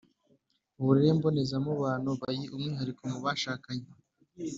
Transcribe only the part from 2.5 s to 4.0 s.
umwihariko mubashakanye